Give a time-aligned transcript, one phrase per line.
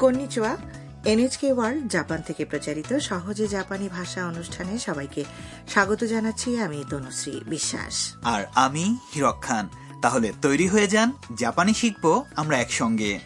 [0.00, 0.56] কন্নিচুয়া
[1.04, 5.24] এনএচকে world Japan থেকে প্রচারিত সহজে জাপানি ভাষা অনুষ্ঠানে সবাইকে
[5.68, 9.68] স্বাগত জানাচ্ছি আমি তনুশ্রী বিশ্বাস। আর আমি হিরক খান।
[10.02, 13.20] তাহলে তৈরি হয়ে যান জাপানি শিখব আমরা একসঙ্গে।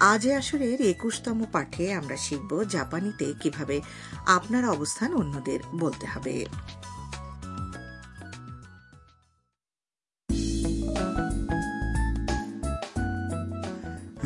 [0.00, 3.80] আজ আসরের একুশতম পাঠে আমরা শিখব জাপানিতে কীভাবে
[4.26, 6.46] আপনার অবস্থান অন্যদের বলতে হবে।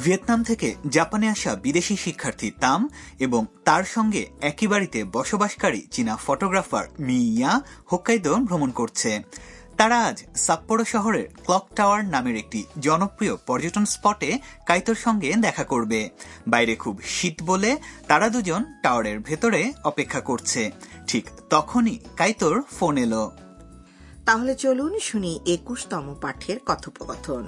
[0.05, 6.85] ভিয়েতনাম থেকে জাপানে আসা বিদেশি শিক্ষার্থী তাম এবং তার সঙ্গে একই বাড়িতে বসবাসকারী চীনা ফটোগ্রাফার
[7.01, 7.61] মিয়া
[7.93, 9.23] হোক্কাইদো ভ্রমণ করছে।
[9.77, 16.11] তারা আজ সাপ্পোরো শহরের ক্লক টাওয়ার নামের একটি জনপ্রিয় পর্যটন স্পটে কাইতোর সঙ্গে দেখা করবে।
[16.49, 17.77] বাইরে খুব শীত বলে
[18.09, 20.71] তারা দুজন টাওয়ারের ভেতরে অপেক্ষা করছে।
[21.07, 23.33] ঠিক তখনই কাইতোর ফোন এলো।
[24.25, 27.45] তাহলে চলুন শুনি একুশতম পাঠের কথোপকথন।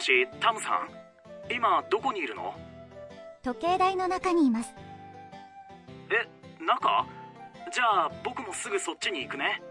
[0.00, 0.88] しタムさん
[1.52, 2.54] 今どこにいるの
[3.42, 4.70] 時計台の中にいます
[6.10, 7.06] え中
[7.72, 9.62] じゃあ僕もすぐそっちに行くね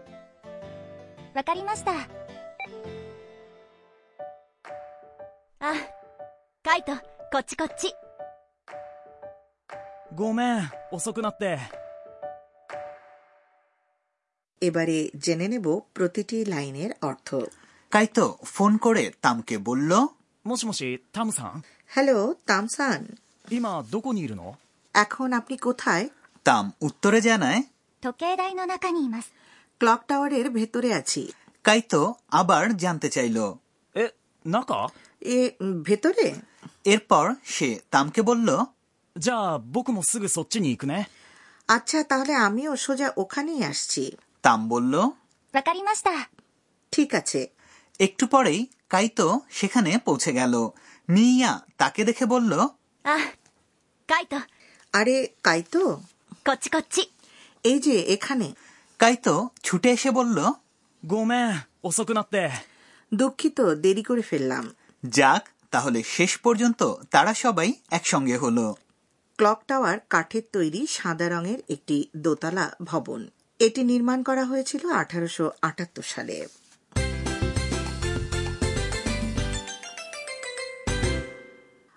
[1.34, 1.90] わかりました
[5.60, 5.74] あ
[6.62, 6.92] カイト
[7.32, 7.92] こっちこっち
[10.14, 11.58] ごめん遅くなって
[14.62, 17.28] এবারে জেনে নেব প্রতিটি লাইনের অর্থ
[17.94, 19.92] কাইতো ফোন করে তামকে বলল
[20.44, 23.00] もしもしタムさん হ্যালো তামসান
[23.48, 24.56] 今どこにいるの
[24.94, 26.04] এখন আপনি কোথায়
[26.46, 27.60] তাম উত্তরে জানায়
[28.02, 29.32] 時計台の中にいます
[29.80, 31.22] ক্লক টাওয়ারের ভেতরে আছি
[31.64, 32.00] কাইতো
[32.40, 33.38] আবার জানতে চাইল
[33.94, 34.04] え
[34.44, 34.90] 中
[35.36, 36.28] এ উম, ভেতরে
[36.92, 38.48] এরপর সে তামকে বলল
[39.16, 40.94] じゃあ僕もすぐそっちに行くね
[41.68, 44.04] আচ্ছা তাহলে আমিও সোজা ওখানেই আসছি
[44.46, 44.94] তাম বলল
[45.54, 46.10] わかりました
[46.92, 47.40] ঠিক আছে
[48.06, 48.60] একটু পরেই
[48.93, 50.53] কাইতো সেখানে পৌঁছে গেল।
[51.09, 52.51] মিয়া তাকে দেখে বলল
[54.09, 54.39] কাইতো।
[54.99, 55.81] আরে কাইতো?
[56.47, 57.01] কচ্ছি কচ্ছি।
[57.63, 58.47] এই যে এখানে।
[58.99, 59.33] কাইতো
[59.65, 60.37] ছুটে এসে বলল
[61.03, 61.43] গোমে
[61.87, 62.43] ওসকুনাতে
[63.13, 64.65] দুঃখিত দেরি করে ফেললাম।
[65.03, 65.43] যাক
[65.73, 66.81] তাহলে শেষ পর্যন্ত
[67.13, 68.65] তারা সবাই একসঙ্গে হলো।
[69.39, 73.21] ক্লক টাওয়ার কাঠের তৈরি সাদা রঙের একটি দোতলা ভবন।
[73.65, 76.37] এটি নির্মাণ করা হয়েছিল আঠারোশ আটাত্তর সালে।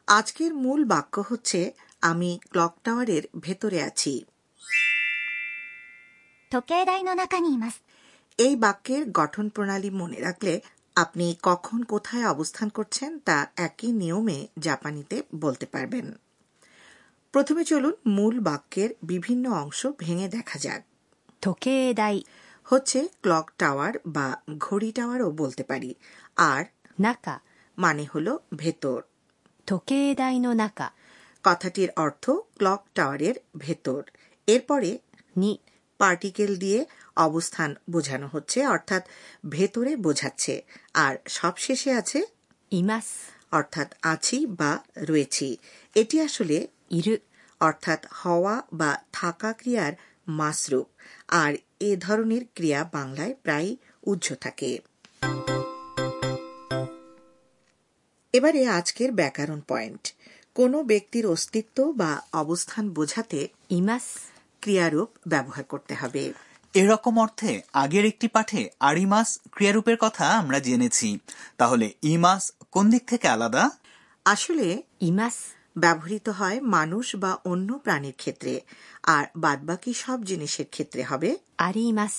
[0.07, 4.25] আজকের মূল বাক্য হচ্ছে আমি ক্লক টাওয়ারের ভেতরে আছি।
[8.39, 10.61] এই বাক্যের গঠন প্রণালী মনে রাখলে
[10.97, 16.13] আপনি কখন কোথায় অবস্থান করছেন তা একই নিয়মে জাপানিতে বলতে পারবেন।
[17.33, 20.83] প্রথমে চলুন মূল বাক্যের বিভিন্ন অংশ ভেঙে দেখা যাক।
[22.65, 25.95] হচ্ছে ক্লক টাওয়ার বা ঘড়ি টাওয়ারও বলতে পারি।
[26.37, 26.65] আর
[27.01, 27.41] নাকা
[27.79, 29.03] মানে হল ভেতর।
[29.68, 30.88] 時計台の中
[31.44, 32.26] কথাটির অর্থ
[32.58, 34.02] ক্লক টাওয়ারের ভেতর
[34.48, 34.92] এরপরে
[35.36, 35.52] に
[36.00, 36.80] পার্টিকেল দিয়ে
[37.18, 39.04] অবস্থান বোঝানো হচ্ছে অর্থাৎ
[39.50, 40.56] ভেতরে বোঝাচ্ছে
[40.96, 42.20] আর সবশেষে আছে
[42.72, 43.12] います
[43.52, 44.72] অর্থাৎ আছি বা
[45.10, 45.48] রয়েছি
[45.96, 46.58] এটি আসলে
[46.92, 47.16] いる
[47.62, 49.94] অর্থাৎ হওয়া বা থাকা ক্রিয়ার
[50.40, 50.88] মাসরূপ
[51.42, 53.70] আর এ ধরনের ক্রিয়া বাংলায় প্রায়
[54.04, 54.70] উজ্জ্ব থাকে
[58.35, 60.15] এবারে আজকের ব্যাকরণ পয়েন্ট।
[60.55, 64.03] কোনো ব্যক্তির অস্তিত্ব বা অবস্থান বোঝাতে ইমাস।
[64.61, 66.33] ক্রিয়ারূপ ব্যবহার করতে হবে।
[66.75, 71.19] এরকম অর্থে আগের একটি পাঠে আরিমাস ক্রিয়ারূপের কথা আমরা জেনেছি।
[71.59, 73.71] তাহলে ইমাস কোন দিক থেকে আলাদা?
[74.25, 75.35] আসলে ইমাস।
[75.77, 78.61] ব্যবহৃত হয় মানুষ বা অন্য প্রাণীর ক্ষেত্রে
[79.03, 82.13] আর বাদবাকি সব জিনিসের ক্ষেত্রে হবে আরিমাস।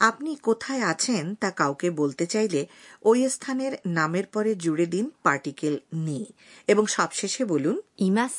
[0.00, 2.66] আপনি কোথায় আছেন তা কাউকে বলতে চাইলে
[3.02, 6.26] ওই স্থানের নামের পরে জুড়ে দিন পার্টিকেল নি।
[6.66, 8.30] এবং সবশেষে বলুন ইমাস।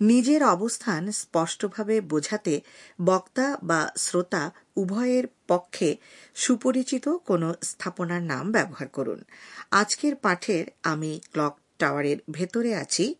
[0.00, 2.60] নিজের অবস্থান স্পষ্টভাবে বোঝাতে
[3.04, 5.96] বক্তা বা শ্রোতা উভয়ের পক্ষে
[6.34, 9.24] সুপরিচিত কোনো স্থাপনার নাম ব্যবহার করুন।
[9.70, 13.14] আজকের পাঠের আমি ক্লক টাওয়ারের ভেতরে আছি।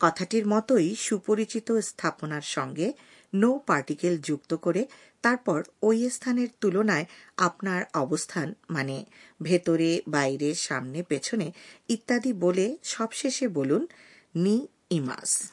[0.00, 2.92] কথাটির মতোই সুপরিচিত স্থাপনার সঙ্গে
[3.34, 4.86] নো পার্টিকেল যুক্ত করে
[5.22, 9.04] তারপর ওই স্থানের তুলনায় আপনার অবস্থান মানে
[9.42, 11.52] ভেতরে বাইরে সামনে পেছনে
[11.88, 13.86] ইত্যাদি বলে সবশেষে বলুন
[14.36, 15.50] নি ইমাস।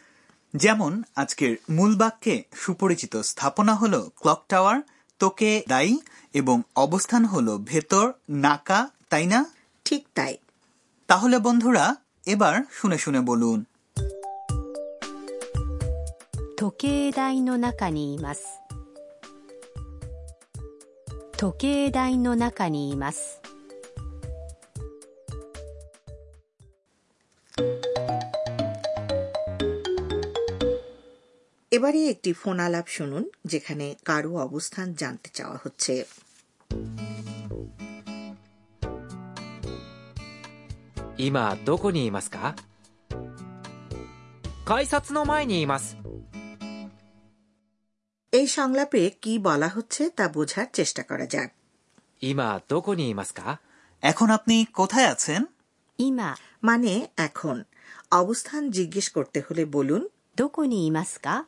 [0.56, 4.82] যেমন আজকের মূল বাক্যে সুপরিচিত স্থাপনা হল ক্লক টাওয়ার
[5.20, 5.98] তোকে দায়ী
[6.34, 9.46] এবং অবস্থান হল ভেতর নাকা তাই না?
[9.86, 10.38] ঠিক তাই।
[11.08, 11.96] তাহলে বন্ধুরা
[12.26, 13.66] এবার শুনে শুনে বলুন।
[16.61, 18.61] 時計台の中にいます
[21.37, 23.41] 時計台の中にいます
[31.77, 35.95] এবারে একটি ফোন আলাপ শুনুন যেখানে কারো অবস্থান জানতে চাওয়া হচ্ছে
[41.27, 42.55] 今どこにいますか
[44.65, 45.97] 改札の前にいます
[48.32, 51.52] এই সংলাপে কি বলা হচ্ছে তা বোঝার চেষ্টা করা যাক।
[52.22, 53.58] ইমা দোকনি ইমাস্কা।
[54.02, 55.46] এখন আপনি কোথায় আছেন?
[56.00, 57.64] ইমা। মানে এখন।
[58.12, 60.08] অবস্থান জিজ্ঞেস করতে হলে বলুন।
[60.38, 61.46] দোকনি ইমাস্কা।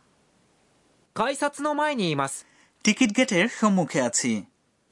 [1.15, 2.43] কাইসাৎস মাইনি ইমাস।
[2.83, 4.45] টিকিট গেটের সম্মুখে আছি।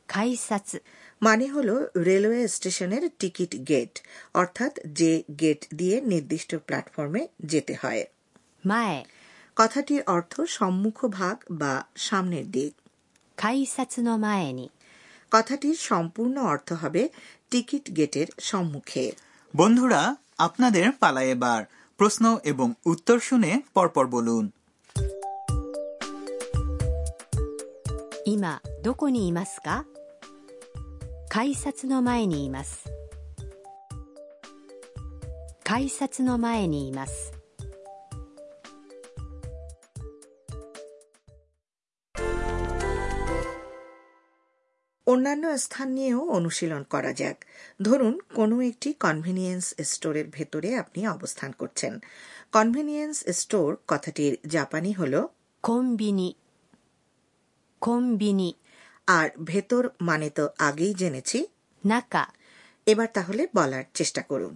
[0.07, 0.75] কাইসাৎস
[1.21, 4.01] মানে হল রেলওয়ে স্টেশনের টিকিট গেট
[4.33, 8.05] অর্থাৎ যে গেট দিয়ে নির্দিষ্ট প্ল্যাটফর্মে যেতে হয়।
[8.65, 9.05] মায়।
[9.56, 11.72] কথাটির অর্থ সম্মুখ ভাগ বা
[12.06, 12.72] সামনের দিক
[13.38, 14.66] 改札の前に
[15.32, 17.02] কথাটির সম্পূর্ণ অর্থ হবে
[17.50, 19.06] টিকিট গেটের সম্মুখে
[19.54, 20.02] বন্ধুরা
[20.46, 21.60] আপনাদের পালা এবার
[21.98, 24.44] প্রশ্ন এবং উত্তর শুনে পরপর বলুন
[28.34, 29.68] 今どこにいますか
[31.28, 32.70] 改札の前にいます
[35.64, 37.32] 改札の前にいます
[45.10, 47.36] অন্যান্য স্থান নিয়েও অনুশীলন করা যাক
[47.82, 51.92] ধরুন কোনো একটি কনভেনিয়েন্স স্টোরের ভেতরে আপনি অবস্থান করছেন
[52.52, 55.14] কনভেনিয়েন্স স্টোর কথাটির জাপানি হল
[55.64, 56.20] コンビニ
[57.82, 58.50] コンビニ
[59.08, 61.38] আর ভেতর মানে তো আগেই জেনেছি
[61.84, 62.24] 中
[62.86, 64.54] এবার তাহলে বলার চেষ্টা করুন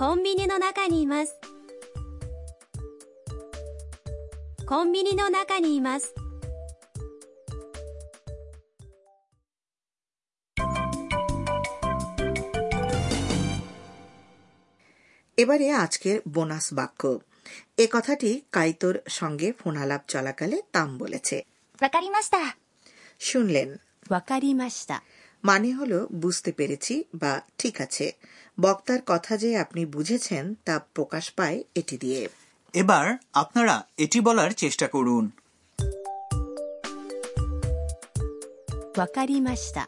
[0.00, 1.51] コンビニの中にいます
[4.72, 6.14] コンビニの中にいます
[15.38, 17.02] এবারে আজকের বোনাস বাক্য
[17.84, 21.36] এ কথাটি কাইতোর সঙ্গে ফোনালাপ চলাকালে তাম বলেছে
[21.78, 22.36] わかりました
[23.28, 23.68] শুনলেন
[24.08, 24.92] わかりました
[25.44, 28.06] মানে হলো বুঝতে পেরেছি বা ঠিক আছে
[28.58, 32.22] বক্তার কথা যে আপনি বুঝেছেন তা প্রকাশ পায় এটি দিয়ে
[32.74, 33.74] এবার আপনারা
[34.04, 35.24] এটি বলার চেষ্টা করুন
[39.00, 39.82] わかりました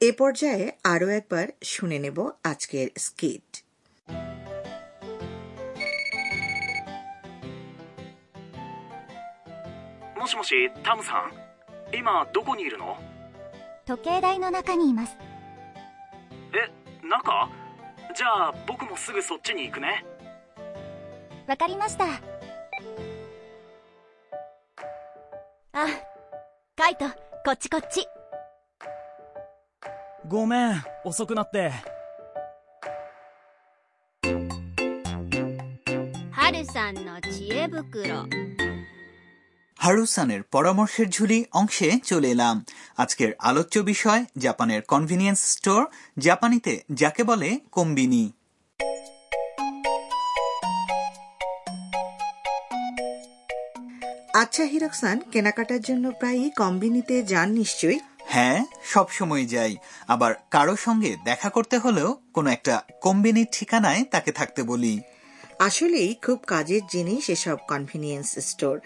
[0.00, 2.18] এ পর্যায়ে আরও একবার শুনে নেব
[2.50, 3.48] আজকের স্কিট
[10.18, 11.32] もしもしタムさん
[11.96, 12.96] 今どこにいるの
[13.86, 15.16] 時計台の中にいます
[16.54, 17.48] え中
[18.17, 20.03] じゃあ僕もすぐそっちに行くね。
[21.47, 22.05] わかりました。
[22.05, 22.09] あ
[26.75, 27.05] カイト
[27.45, 28.07] こっちこっち。
[30.27, 31.71] ごめん遅くなって。
[36.31, 38.25] はるさんの知恵袋
[39.87, 42.65] হারুসানের পরামর্শের ঝুলি অংশে চলে এলাম।
[42.97, 45.85] আজকের আলোচ্য বিষয় জাপানের কনভিনিয়েন্স স্টোর
[46.19, 48.31] জাপানিতে যাকে বলে কম্বিনি।
[54.33, 57.99] আচ্ছা হিরকসান কেনাকাটার জন্য প্রায়ই কম্বিনিতে যান নিশ্চয়ই?
[58.25, 64.31] হ্যাঁ সব সময় যাই। আবার কারও সঙ্গে দেখা করতে হলেও কোনো একটা কোম্বিনির ঠিকানায় তাকে
[64.31, 64.99] থাকতে বলি।
[65.59, 68.79] আসলেই খুব কাজের জিনিস এসব কনভিনিয়েন্স স্টোর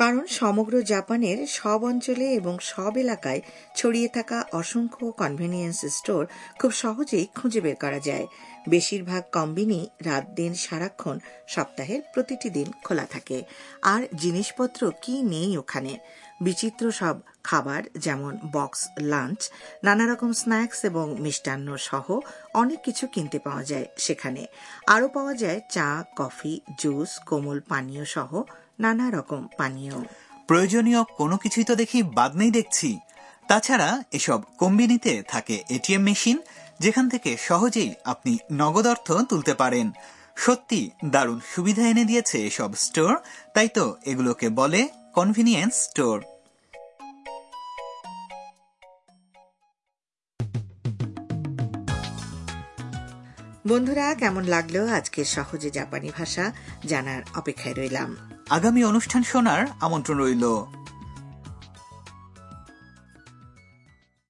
[0.00, 3.40] কারণ সমগ্র জাপানের সব অঞ্চলে এবং সব এলাকায়
[3.76, 6.22] ছড়িয়ে থাকা অসংখ্য কনভেনিয়েন্স স্টোর
[6.58, 8.26] খুব সহজেই খুঁজে বের করা যায়।
[8.68, 11.16] বেশিরভাগ কম্বিনি রাত দিন সারাক্ষণ
[11.48, 13.42] সপ্তাহের প্রতিটি দিন খোলা থাকে।
[13.82, 15.92] আর জিনিসপত্র কি নেই ওখানে?
[16.40, 19.40] বিচিত্র সব খাবার যেমন বক্স, লাঞ্চ
[19.84, 22.18] নানা রকম স্ন্যাক্স এবং মিষ্টান্ন সহ
[22.54, 24.46] অনেক কিছু কিনতে পাওয়া যায় সেখানে।
[24.86, 28.42] আরও পাওয়া যায় চা, কফি, জুস, কোমল পানীয় সহ
[28.78, 29.96] নানা রকম পানীয়।
[30.46, 32.98] প্রয়োজনীয় কোনো কিছুই তো দেখি বাদ নেই দেখছি।
[33.48, 36.38] তাছাড়া এসব কোম্বিনিতে থাকে এটিএম মেশিন,
[36.80, 39.90] যেখান থেকে সহজেই আপনি নগদ অর্থ তুলতে পারেন।
[40.36, 43.16] সত্যি দারুণ সুবিধা এনে দিয়েছে এসব স্টোর,
[43.54, 46.29] তাই তো এগুলোকে বলে কনভিনিয়েন্স স্টোর
[53.70, 56.52] বন্ধুরা, কেমন লাগল আজকের সহজে জাপানি ভাষা?
[56.86, 58.16] জানার অপেক্ষায় রইলাম।
[58.50, 60.44] আগামী অনুষ্ঠান শোনার আমন্ত্রণ রইল।